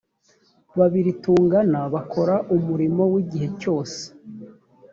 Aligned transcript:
babiri 0.77 1.11
tungana 1.23 1.79
bakora 1.93 2.35
umurimo 2.55 3.03
w 3.13 3.15
igihe 3.23 3.47
cyose 3.61 4.01